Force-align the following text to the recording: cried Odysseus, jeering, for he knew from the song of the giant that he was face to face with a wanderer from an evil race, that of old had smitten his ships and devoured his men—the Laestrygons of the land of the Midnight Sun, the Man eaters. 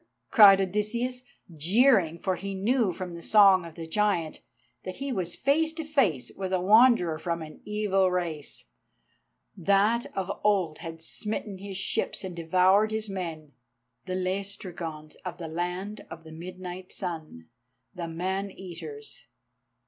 cried 0.31 0.59
Odysseus, 0.59 1.21
jeering, 1.55 2.17
for 2.17 2.35
he 2.35 2.55
knew 2.55 2.91
from 2.91 3.13
the 3.13 3.21
song 3.21 3.67
of 3.67 3.75
the 3.75 3.85
giant 3.85 4.41
that 4.81 4.95
he 4.95 5.11
was 5.11 5.35
face 5.35 5.71
to 5.73 5.83
face 5.83 6.31
with 6.35 6.51
a 6.51 6.59
wanderer 6.59 7.19
from 7.19 7.43
an 7.43 7.61
evil 7.65 8.09
race, 8.09 8.65
that 9.55 10.07
of 10.17 10.31
old 10.43 10.79
had 10.79 11.03
smitten 11.03 11.59
his 11.59 11.77
ships 11.77 12.23
and 12.23 12.35
devoured 12.35 12.89
his 12.89 13.09
men—the 13.11 14.15
Laestrygons 14.15 15.17
of 15.23 15.37
the 15.37 15.47
land 15.47 16.01
of 16.09 16.23
the 16.23 16.31
Midnight 16.31 16.91
Sun, 16.91 17.49
the 17.93 18.07
Man 18.07 18.49
eaters. 18.49 19.25